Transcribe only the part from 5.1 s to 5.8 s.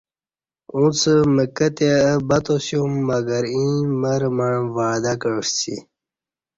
کعسی